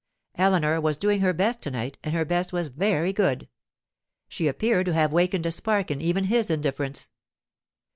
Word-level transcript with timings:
Eleanor 0.33 0.81
was 0.81 0.97
doing 0.97 1.19
her 1.21 1.31
best 1.31 1.61
to 1.61 1.69
night, 1.69 1.95
and 2.03 2.11
her 2.15 2.25
best 2.25 2.51
was 2.51 2.69
very 2.69 3.13
good; 3.13 3.47
she 4.27 4.47
appeared 4.47 4.87
to 4.87 4.95
have 4.95 5.13
wakened 5.13 5.45
a 5.45 5.51
spark 5.51 5.91
in 5.91 6.01
even 6.01 6.23
his 6.23 6.49
indifference. 6.49 7.09